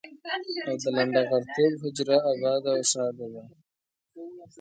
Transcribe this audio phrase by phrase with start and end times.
[0.67, 3.43] او د لنډه غرتوب حجره اباده او ښاده ده.